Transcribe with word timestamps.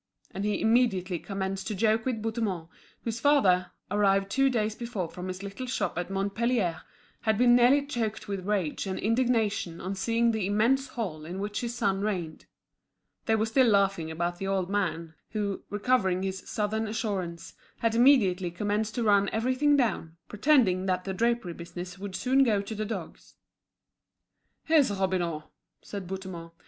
And 0.31 0.43
he 0.43 0.59
immediately 0.61 1.19
commenced 1.19 1.67
to 1.67 1.75
joke 1.75 2.05
with 2.07 2.23
Bouthemont, 2.23 2.69
whose 3.03 3.19
father, 3.19 3.69
arrived 3.91 4.31
two 4.31 4.49
days 4.49 4.73
before 4.73 5.07
from 5.07 5.27
his 5.27 5.43
little 5.43 5.67
shop 5.67 5.95
at 5.95 6.09
Montpellier, 6.09 6.81
had 7.21 7.37
been 7.37 7.55
nearly 7.55 7.85
choked 7.85 8.27
with 8.27 8.43
rage 8.47 8.87
and 8.87 8.97
indignation 8.97 9.79
on 9.79 9.93
seeing 9.93 10.31
the 10.31 10.47
immense 10.47 10.87
hall 10.87 11.23
in 11.23 11.37
which 11.39 11.61
his 11.61 11.75
son 11.75 12.01
reigned. 12.01 12.47
They 13.27 13.35
were 13.35 13.45
still 13.45 13.67
laughing 13.67 14.09
about 14.09 14.39
the 14.39 14.47
old 14.47 14.71
man, 14.71 15.13
who, 15.33 15.61
recovering 15.69 16.23
his 16.23 16.49
Southern 16.49 16.87
assurance, 16.87 17.53
had 17.81 17.93
immediately 17.93 18.49
commenced 18.49 18.95
to 18.95 19.03
run 19.03 19.29
everything 19.31 19.77
down, 19.77 20.17
pretending 20.27 20.87
that 20.87 21.03
the 21.03 21.13
drapery 21.13 21.53
business 21.53 21.99
would 21.99 22.15
soon 22.15 22.41
go 22.41 22.59
to 22.63 22.73
the 22.73 22.85
dogs. 22.85 23.35
"Here's 24.63 24.89
Robineau," 24.89 25.51
said 25.83 26.07
Bouthemont. 26.07 26.53